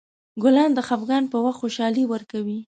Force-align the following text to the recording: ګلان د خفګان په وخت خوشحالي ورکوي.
ګلان 0.43 0.71
د 0.73 0.79
خفګان 0.87 1.23
په 1.31 1.37
وخت 1.45 1.57
خوشحالي 1.61 2.03
ورکوي. 2.07 2.59